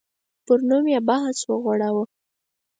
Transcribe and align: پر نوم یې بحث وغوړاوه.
پر 0.45 0.59
نوم 0.69 0.85
یې 0.93 0.99
بحث 1.09 1.37
وغوړاوه. 1.49 2.03